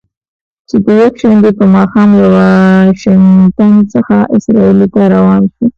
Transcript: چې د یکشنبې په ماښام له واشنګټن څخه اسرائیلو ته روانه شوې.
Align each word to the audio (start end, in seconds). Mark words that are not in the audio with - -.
چې 0.69 0.75
د 0.85 0.87
یکشنبې 1.03 1.51
په 1.59 1.65
ماښام 1.75 2.09
له 2.19 2.27
واشنګټن 2.35 3.73
څخه 3.93 4.15
اسرائیلو 4.35 4.87
ته 4.93 5.01
روانه 5.13 5.47
شوې. 5.53 5.67